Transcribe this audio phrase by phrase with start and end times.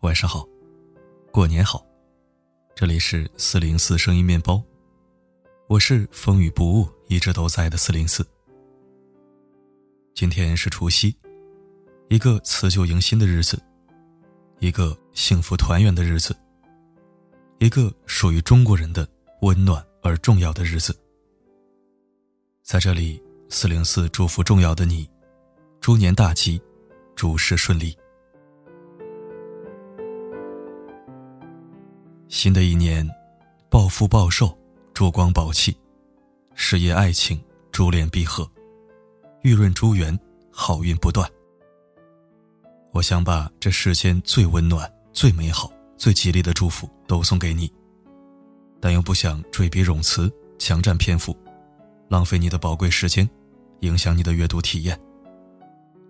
[0.00, 0.48] 晚上好，
[1.30, 1.86] 过年好，
[2.74, 4.62] 这里是四零四声音面包，
[5.68, 8.26] 我是风雨不误一直都在的四零四。
[10.14, 11.14] 今天是除夕，
[12.08, 13.62] 一个辞旧迎新的日子，
[14.58, 16.34] 一个幸福团圆的日子，
[17.58, 19.06] 一个属于中国人的
[19.42, 20.98] 温暖而重要的日子。
[22.62, 25.06] 在这里，四零四祝福重要的你，
[25.78, 26.58] 猪年大吉，
[27.14, 27.94] 诸事顺利。
[32.30, 33.06] 新的一年，
[33.68, 34.56] 暴富暴瘦，
[34.94, 35.76] 珠光宝气，
[36.54, 38.48] 事业爱情，珠联璧合，
[39.42, 40.16] 玉润珠圆，
[40.48, 41.28] 好运不断。
[42.92, 47.70] 我想把这世间最温暖、最美好、最吉利的祝福都送给你，
[48.80, 51.36] 但又不想赘笔冗词，强占篇幅，
[52.08, 53.28] 浪费你的宝贵时间，
[53.80, 54.96] 影响你的阅读体验，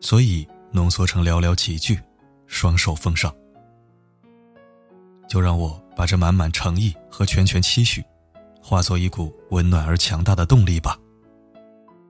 [0.03, 1.99] 所以浓缩成寥寥几句，
[2.47, 3.35] 双手奉上。
[5.27, 8.03] 就让我把这满满诚意和拳拳期许，
[8.63, 10.99] 化作一股温暖而强大的动力吧。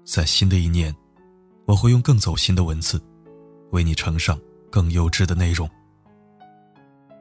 [0.05, 0.95] 在新的一年，
[1.67, 3.03] 我会用更走心的文字，
[3.73, 5.69] 为你呈上更优质的内容。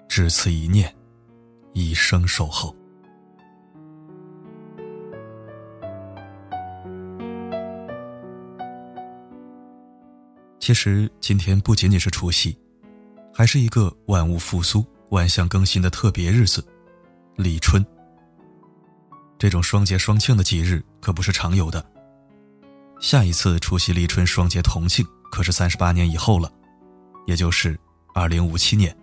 [0.07, 0.95] 只此一念，
[1.73, 2.75] 一生守候。
[10.59, 12.55] 其实今天不仅仅是除夕，
[13.33, 14.85] 还是一个万物复苏。
[15.09, 16.63] 万象更新的特别日子，
[17.35, 17.85] 立春。
[19.37, 21.83] 这种双节双庆的节日可不是常有的。
[22.99, 26.51] 下一次除夕立春双节同庆，可是三十八年以后了，
[27.25, 27.79] 也就是
[28.13, 28.95] 二零五七年。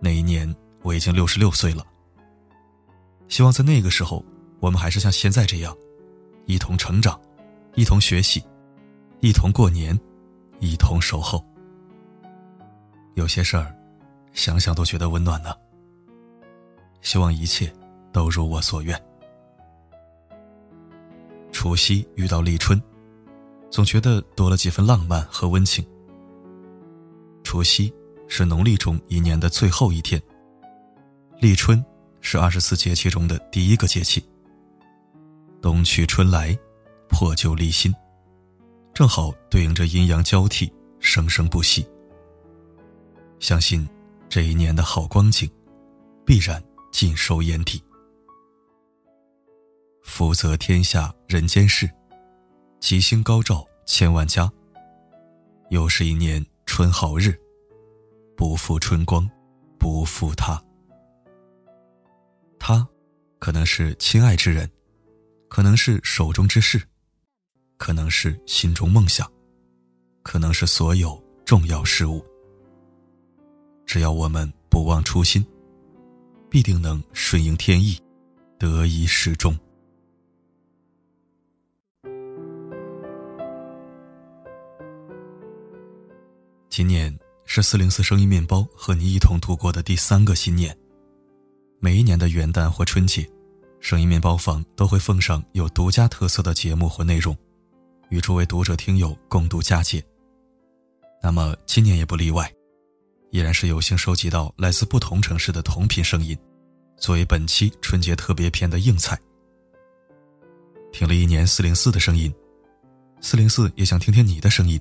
[0.00, 1.86] 那一年我已经六十六岁了。
[3.28, 4.22] 希望在那个时候，
[4.60, 5.74] 我们还是像现在这样，
[6.46, 7.18] 一同成长，
[7.74, 8.42] 一同学习，
[9.20, 9.98] 一同过年，
[10.60, 11.42] 一同守候。
[13.14, 13.74] 有些事儿。
[14.34, 15.54] 想想都觉得温暖呢。
[17.00, 17.72] 希望一切
[18.12, 19.00] 都如我所愿。
[21.52, 22.80] 除夕遇到立春，
[23.70, 25.86] 总觉得多了几分浪漫和温情。
[27.42, 27.92] 除夕
[28.26, 30.20] 是农历中一年的最后一天，
[31.38, 31.82] 立春
[32.20, 34.22] 是二十四节气中的第一个节气。
[35.62, 36.58] 冬去春来，
[37.08, 37.94] 破旧立新，
[38.92, 41.86] 正好对应着阴阳交替，生生不息。
[43.38, 43.88] 相信。
[44.34, 45.48] 这一年的好光景，
[46.26, 47.80] 必然尽收眼底。
[50.02, 51.88] 福泽天下人间事，
[52.80, 54.52] 吉星高照千万家。
[55.70, 57.32] 又是一年春好日，
[58.36, 59.30] 不负春光，
[59.78, 60.60] 不负他。
[62.58, 62.84] 他，
[63.38, 64.68] 可能是亲爱之人，
[65.48, 66.82] 可能是手中之事，
[67.76, 69.30] 可能是心中梦想，
[70.24, 72.20] 可能是所有重要事物。
[73.86, 75.44] 只要我们不忘初心，
[76.50, 77.98] 必定能顺应天意，
[78.58, 79.56] 得以始终。
[86.68, 90.76] 今年是四零四声音面包和你一同度过的第三个新年。
[91.78, 93.24] 每一年的元旦或春节，
[93.78, 97.36] 声音面包房都会奉上有独家特色的节目或内容，
[98.08, 100.02] 与诸位读者听友共度佳节。
[101.22, 102.52] 那么今年也不例外。
[103.34, 106.38] 依然是有幸收集到来自不同城市的同频声音，
[106.96, 109.18] 作为本期春节特别篇的硬菜。
[110.92, 112.32] 听了一年四零四的声音，
[113.20, 114.80] 四零四也想听听你的声音。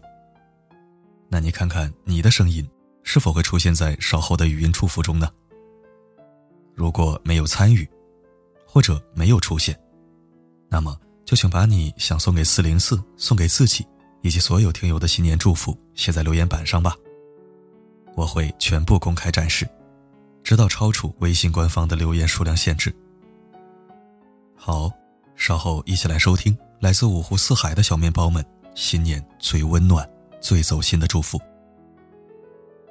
[1.29, 2.63] 那你看看你的声音
[3.01, 5.27] 是否会出现在稍后的语音祝福中呢？
[6.75, 7.89] 如果没有参与，
[8.67, 9.75] 或者没有出现，
[10.69, 13.83] 那么就请把你想送给四零四、送给自己
[14.21, 16.95] 以及所有听友的新年祝福写在留言板上吧。
[18.15, 19.67] 我会全部公开展示，
[20.43, 22.93] 直到超出微信官方的留言数量限制。
[24.55, 24.91] 好，
[25.35, 28.45] 稍后一起来收听来自五湖四海的小面包们
[28.75, 30.07] 新年最温暖、
[30.39, 31.39] 最走心的祝福。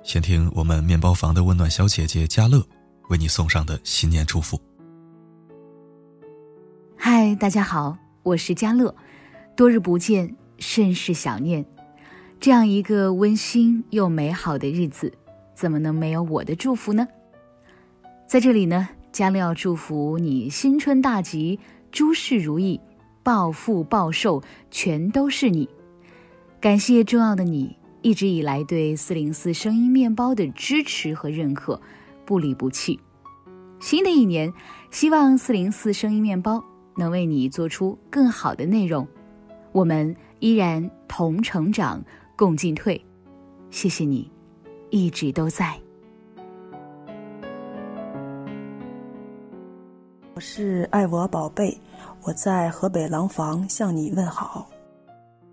[0.03, 2.61] 先听我们面包房的温暖小姐姐佳乐
[3.09, 4.61] 为你送上的新年祝福。
[6.97, 8.95] 嗨，大家好，我是佳乐，
[9.57, 11.65] 多日不见，甚是想念。
[12.43, 15.13] 这样一个温馨又美好的日子，
[15.55, 17.07] 怎么能没有我的祝福呢？
[18.27, 21.61] 在这里呢，佳乐要祝福你新春大吉，
[21.93, 22.81] 诸事如意，
[23.23, 24.43] 暴富暴瘦，
[24.73, 25.69] 全都是你。
[26.61, 31.81] 感谢重要的你一直以来对四零四声音面包的支持和认可，
[32.27, 32.99] 不离不弃。
[33.79, 34.53] 新的一年，
[34.91, 36.61] 希望四零四声音面包
[36.97, 39.07] 能为你做出更好的内容。
[39.71, 42.03] 我们依然同成长。
[42.43, 43.01] 共进退。
[43.71, 44.29] 谢谢你
[44.91, 45.79] 一直都在。
[50.35, 51.81] 我是爱我宝贝
[52.25, 54.69] 我在河北廊坊向你问好。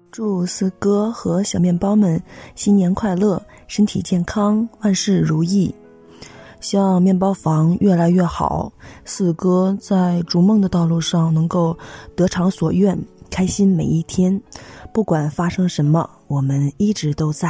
[0.09, 2.19] 祝四哥和小面包们
[2.55, 5.71] 新年快乐身体健康万事如意。
[6.59, 8.73] 希望面包房越来越好
[9.05, 11.77] 四哥在逐梦的道路上能够
[12.15, 12.97] 得偿所愿
[13.29, 14.41] 开心每一天
[14.91, 16.09] 不管发生什么。
[16.29, 17.49] 我们一直都在。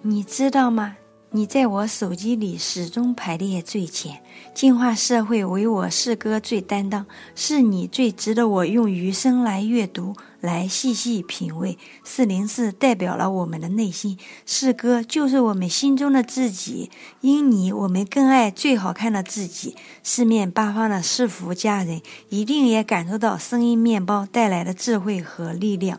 [0.00, 0.96] 你知道吗？
[1.34, 4.20] 你在我手机里始终排列最前，
[4.52, 11.78] 进化社会唯我四哥最担当，是你最值得我用余生来阅读，来细细品味。
[12.04, 16.90] 四零四代表了我们的内心，四哥就是我们心中的自己，
[17.22, 19.74] 因你，我们更爱最好看的自己。
[20.02, 25.98] 四面八方的四福家人一定也感受到声音面包带来的智慧和力量，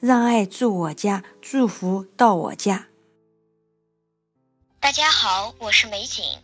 [0.00, 2.88] 让爱住我家，祝福到我家。
[4.86, 6.40] 大家好，我是美景。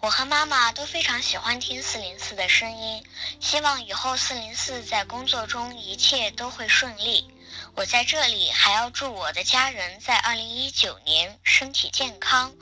[0.00, 3.02] 我和妈妈都非常喜欢听四零四的声音，
[3.40, 7.26] 希望以后四零四在工作中一切都会顺利。
[7.74, 12.54] 我在这里还要祝我的家人在二零一九年身体健康，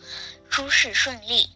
[0.48, 1.50] 诸事顺利。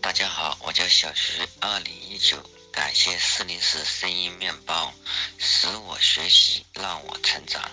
[0.00, 1.42] 大家好，我叫小徐。
[1.60, 4.94] 二零一九，感谢四零四声音面包，
[5.38, 7.68] 使我学习，让我成长。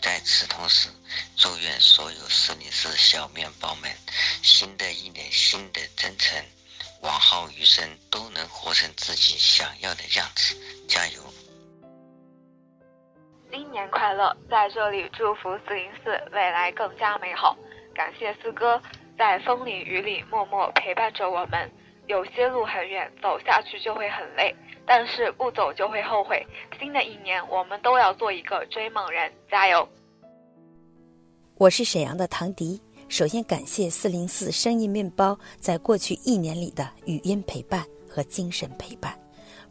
[0.00, 0.88] 在此同时，
[1.36, 3.90] 祝愿所有四零四小面包们，
[4.42, 6.44] 新的一年新的征程，
[7.00, 10.56] 往后余生都能活成自己想要的样子，
[10.86, 11.22] 加油！
[13.50, 14.36] 新年快乐！
[14.50, 17.56] 在这里祝福四零四未来更加美好。
[17.94, 18.80] 感谢四哥
[19.16, 21.70] 在风里雨里默默陪伴着我们。
[22.06, 24.54] 有些路很远，走下去就会很累，
[24.86, 26.46] 但是不走就会后悔。
[26.78, 29.88] 新的一年，我们都要做一个追梦人，加油！
[31.58, 39.18] 我是沈阳的唐迪，首先感谢四零四生意面包在过去一年里的语音陪伴和精神陪伴，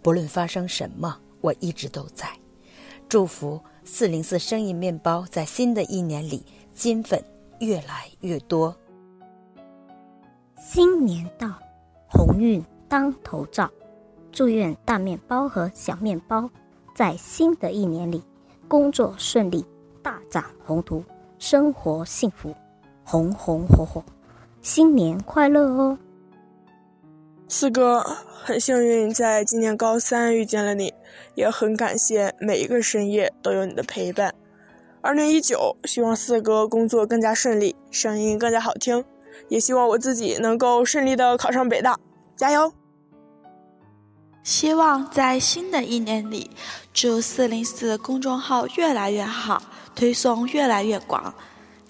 [0.02, 2.28] 不论发生什么，我一直都在。
[3.08, 7.24] 祝福四零四生意面包在新的一年里金粉
[7.60, 8.76] 越来越多。
[10.58, 11.65] 新年到。
[12.08, 13.70] 鸿运当头照，
[14.32, 16.50] 祝愿大面包和小面包
[16.96, 18.24] 在新的一年里
[18.68, 19.66] 工作顺利，
[20.02, 21.04] 大展宏图，
[21.38, 22.56] 生活幸福，
[23.04, 24.04] 红红火火，
[24.62, 25.98] 新年快乐哦！
[27.48, 30.94] 四哥，很幸运在今年高三遇见了你，
[31.36, 34.34] 也很感谢每一个深夜都有你的陪伴。
[35.02, 39.06] 二零一九，希望四哥工作更加顺利，声音更加好听。
[39.48, 41.98] 也希望我自己能够顺利的考上北大，
[42.36, 42.72] 加油！
[44.44, 46.52] 希望在新的一年里，
[46.94, 49.62] 祝四零四公众号越来越好，
[49.96, 51.34] 推送越来越广。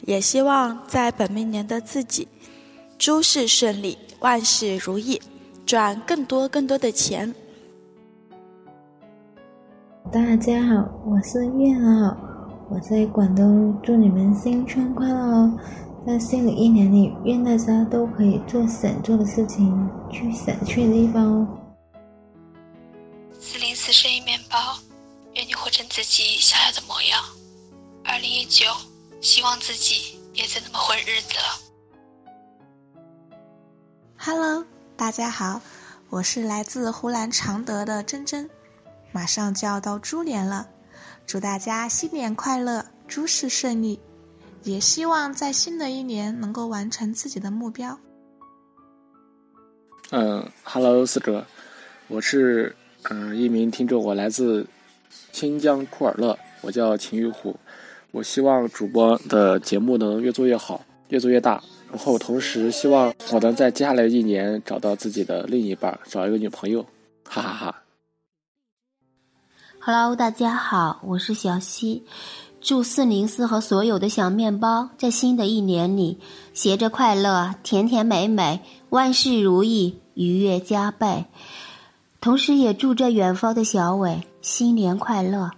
[0.01, 2.27] 也希望在本命年的自己，
[2.97, 5.19] 诸事顺利，万事如意，
[5.65, 7.33] 赚更多更多的钱。
[10.11, 12.15] 大家好，我是月儿，
[12.69, 15.59] 我在广东，祝你们新春快乐哦！
[16.05, 21.47] 在新的一年里，愿大家都可以做想做的事情，去想去的地方哦。
[23.39, 24.77] 四零四声音面包，
[25.33, 27.23] 愿你活成自己想要的模样。
[28.03, 28.67] 二零一九，
[29.19, 31.59] 希望自己别再那么混日子了。
[34.15, 34.63] Hello，
[34.95, 35.59] 大家好，
[36.09, 38.47] 我是来自湖南常德的珍珍。
[39.11, 40.67] 马上就要到猪年了，
[41.25, 43.99] 祝大家新年快乐，诸事顺利。
[44.65, 47.95] 也希望在新的一年能够完成自己的目标。
[50.09, 51.45] 嗯，Hello，四哥，
[52.07, 54.65] 我是嗯一名听众，我来自
[55.31, 57.55] 新疆库尔勒，我叫秦玉虎。
[58.09, 61.61] 我希望主播的节目能越做越好，越做越大。
[61.91, 66.83] 然后同时希望我能在接下来一年找到自己的另一半，找一个女朋友。
[67.23, 67.83] 哈哈哈。
[69.79, 72.03] Hello，大家好，我是小溪。
[72.65, 76.17] 祝四零四和所有的小面包在新的一年里，
[76.55, 81.25] 携着快乐，甜甜美美，万事如意，愉悦加倍。
[82.19, 85.51] 同时也祝这远方的小伟新年快乐。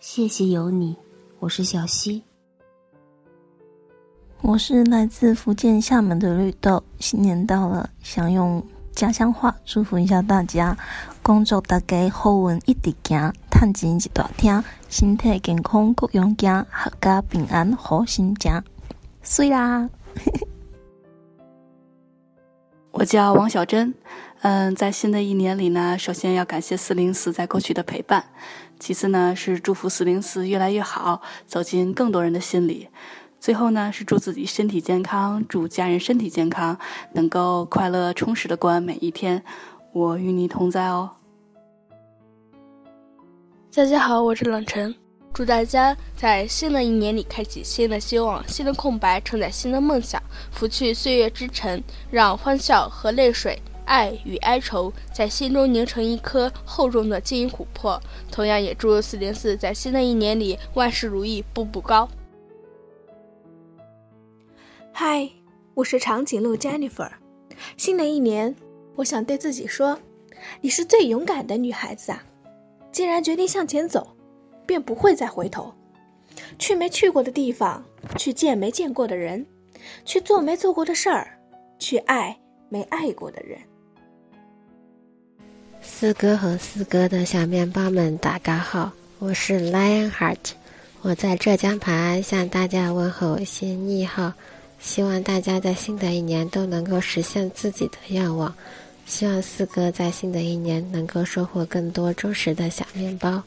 [0.00, 0.96] 谢谢有你，
[1.40, 2.22] 我是小溪。
[4.40, 6.82] 我是来自福建厦门的绿豆。
[6.98, 10.74] 新年到了，想用家乡话祝福一下大家。
[11.22, 18.62] 工作大家好运一直行，趁钱一大厅，身体健康各样行，阖家平安好心情。
[19.22, 19.88] 碎啦！
[22.92, 23.94] 我叫王小珍。
[24.42, 28.26] 嗯，在新的一年里呢，首先要感谢四零四在过去的陪伴，
[28.78, 32.88] 其次呢是祝福四零四越来越好，走进更多人的心里。
[33.40, 36.78] 最后呢，是祝自己身体健康，祝家人身体健康，
[37.14, 39.42] 能够快乐充实的过完每一天。
[39.94, 41.12] 我与你同在哦。
[43.76, 44.94] 大家好，我是冷晨，
[45.34, 50.18] 祝大家在新的一年里开启新的希望，新的空白承载新的梦想，
[50.50, 53.60] 拂去岁月之尘，让欢笑和泪水。
[53.84, 58.00] 爱与哀愁在心中凝成一颗厚重的金银琥珀。
[58.32, 62.08] 同样，也祝四零四在新的一年里万事如意，步步高。
[64.90, 65.28] 嗨，
[65.74, 67.10] 我是长颈鹿 Jennifer。
[67.76, 68.56] 新的一年，
[68.94, 69.98] 我想对自己说
[70.62, 72.24] ：“你是最勇敢的女孩子啊！
[72.96, 74.08] 既然决定向前走，
[74.64, 75.70] 便不会再回头。
[76.58, 77.84] 去没去过的地方，
[78.16, 79.44] 去见没见过的人，
[80.06, 81.28] 去做没做过的事儿，
[81.78, 82.34] 去爱
[82.70, 83.58] 没爱过的人。”
[85.82, 90.52] 四哥和四哥的小面包们，大家好，我是 Lionheart，
[91.02, 94.32] 我在浙江磐安向大家问候新年好，
[94.78, 98.56] 希望大家在新的一年都能够实现自己的愿望，
[99.06, 103.40] 希望四哥在新的一年能够收获更多忠实的小面包。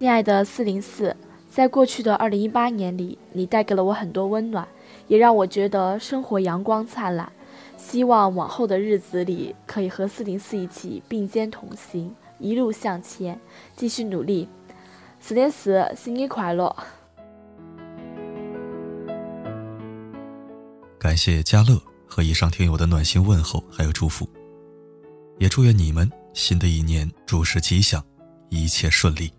[0.00, 1.14] 亲爱的四零四，
[1.50, 4.66] 在过去的二零一八年里，你带给了我很多温暖，
[5.08, 7.30] 也让我觉得生活阳光灿烂。
[7.76, 13.38] 希望往后的日子里，可以和四零四一起并肩同行，一路向前，
[13.76, 14.48] 继续努力。
[15.20, 16.74] 四零四，新年快乐！
[20.98, 24.28] 感谢家乐和以上听友的暖心问候，还有祝福，
[25.38, 28.04] 也祝愿你们新的一年诸事吉祥，
[28.50, 29.32] 一切顺利。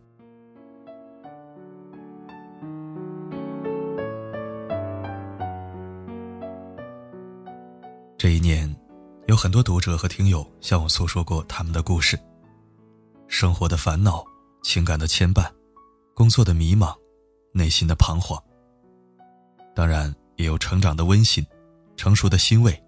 [8.18, 8.75] 这一年，
[9.27, 12.20] 有很多读者和听友向我诉说过他们的故事。
[13.27, 14.25] 生活的烦恼、
[14.63, 15.48] 情感的牵绊、
[16.15, 16.92] 工作的迷茫、
[17.53, 18.36] 内心的彷徨。
[19.75, 21.46] 当然，也有成长的温馨、
[22.03, 22.83] 成熟的欣慰，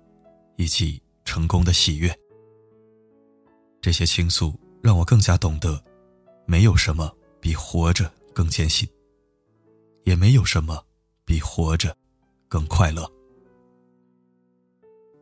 [0.58, 2.14] 以及成功的喜悦。
[3.80, 4.54] 这些倾诉
[4.84, 5.82] 让我更加懂得，
[6.46, 8.86] 没有什么比活着更艰辛，
[10.04, 10.84] 也没有什么
[11.24, 11.96] 比活着
[12.50, 13.10] 更快乐。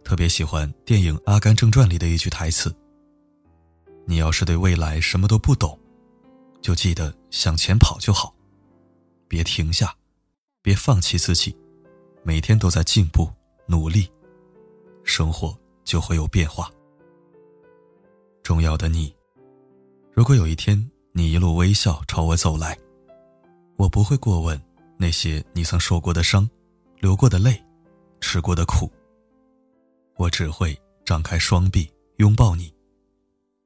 [0.04, 2.76] 特别喜欢电影《阿甘正传》里的一句台词
[4.10, 5.80] ：“你要是对未来什么都不懂，
[6.64, 8.34] 就记得向前跑就好，
[9.28, 9.96] 别停下，
[10.64, 11.56] 别放弃自己，
[12.24, 13.32] 每天都在进步
[13.66, 14.10] 努力，
[15.04, 16.70] 生活就会有变化。
[18.44, 19.16] 重要的你，
[20.12, 22.78] 如果有一天你一路微笑朝我走来，
[23.78, 24.62] 我不会过问
[24.98, 26.50] 那些你曾受过的伤、
[27.00, 27.62] 流过的泪、
[28.20, 28.92] 吃过的苦。”
[30.16, 32.72] 我只会张开双臂拥抱你，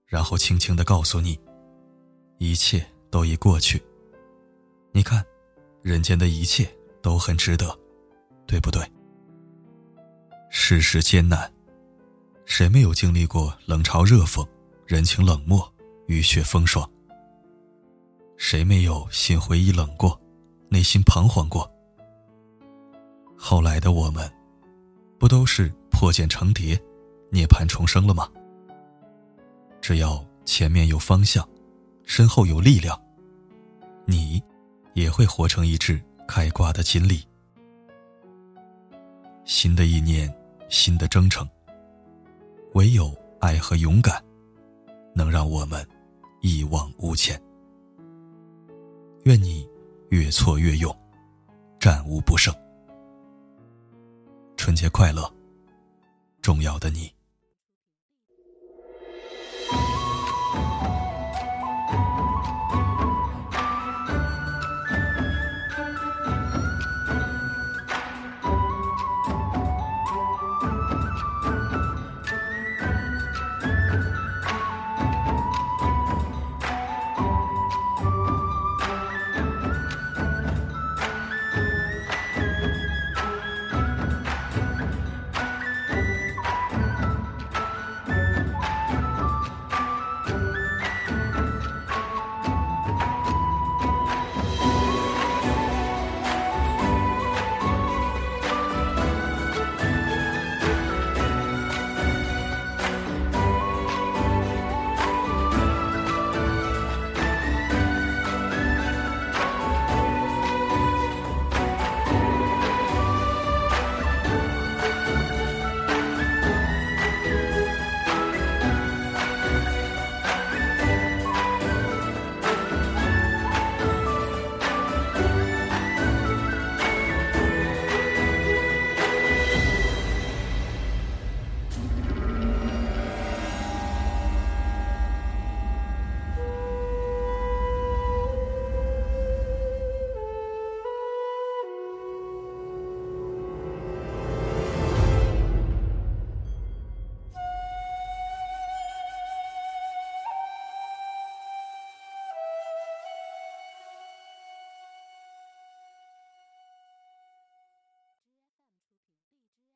[0.06, 1.38] 然后轻轻的告诉你，
[2.38, 3.84] 一切都已过去。
[4.94, 5.24] 你看，
[5.82, 6.66] 人间的一切
[7.02, 7.78] 都很值得，
[8.46, 8.82] 对不对？
[10.50, 11.52] 世事艰难，
[12.46, 14.48] 谁没有经历过冷嘲热讽、
[14.86, 15.72] 人情冷漠、
[16.08, 16.90] 雨雪风霜？
[18.38, 20.20] 谁没有心灰意冷过，
[20.70, 21.70] 内心彷徨过？
[23.38, 24.32] 后来的我们，
[25.20, 25.72] 不都是？
[25.90, 26.80] 破茧成蝶，
[27.32, 28.30] 涅槃重生了吗？
[29.82, 31.48] 只要前面有方向，
[32.06, 32.96] 身后有力量，
[34.06, 34.40] 你
[34.94, 37.27] 也会活成一只开挂的锦鲤。
[39.48, 40.32] 新的一年，
[40.68, 41.48] 新的征程，
[42.74, 44.22] 唯有爱和勇敢，
[45.16, 45.88] 能让我们
[46.42, 47.42] 一往无前。
[49.24, 49.66] 愿你
[50.10, 50.94] 越挫越勇，
[51.80, 52.54] 战无不胜。
[54.58, 55.34] 春节快乐！
[56.42, 57.17] 重要的你。